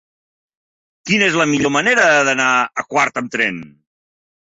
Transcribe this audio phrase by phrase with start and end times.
[1.09, 2.51] Quina és la millor manera d'anar
[2.85, 3.65] a Quart amb tren?